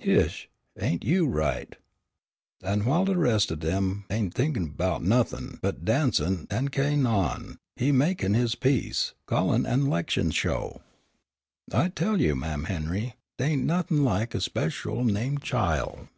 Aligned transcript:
"Heish, 0.00 0.48
ain't 0.76 1.04
you 1.04 1.28
right!" 1.28 1.76
"An' 2.64 2.84
while 2.84 3.04
de 3.04 3.16
res' 3.16 3.48
of 3.52 3.60
dem 3.60 4.06
ain' 4.10 4.28
thinkin' 4.28 4.70
'bout 4.70 5.04
nothin' 5.04 5.60
but 5.62 5.84
dancin' 5.84 6.48
an' 6.50 6.70
ca'in' 6.70 7.06
on, 7.06 7.60
he 7.76 7.92
makin' 7.92 8.34
his 8.34 8.56
peace, 8.56 9.14
callin', 9.28 9.64
an' 9.66 9.86
'lection 9.86 10.32
sho'." 10.32 10.80
"I 11.72 11.90
tell 11.90 12.20
you, 12.20 12.34
Mam' 12.34 12.64
Henry, 12.64 13.14
dey 13.38 13.50
ain' 13.52 13.66
nothin' 13.66 14.02
like 14.02 14.34
a 14.34 14.40
spichul 14.40 15.04
named 15.04 15.44
chile." 15.44 16.08